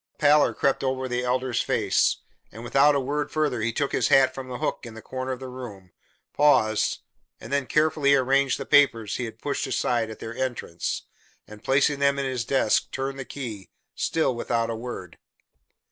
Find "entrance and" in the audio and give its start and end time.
10.35-11.63